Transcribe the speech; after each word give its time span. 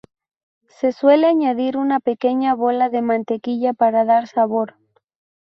Se 0.67 0.93
suele 0.93 1.27
añadir 1.27 1.77
una 1.77 1.99
pequeña 1.99 2.55
bola 2.55 2.89
de 2.89 3.03
mantequilla 3.03 3.73
para 3.75 4.03
dar 4.03 4.25
sabor. 4.27 4.75